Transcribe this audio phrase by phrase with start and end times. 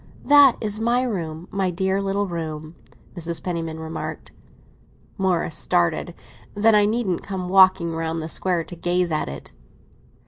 [0.25, 2.75] "That is my room—my dear little room!"
[3.15, 3.43] Mrs.
[3.43, 4.31] Penniman remarked.
[5.15, 6.15] Morris started.
[6.55, 9.53] "Then I needn't come walking round the Square to gaze at it."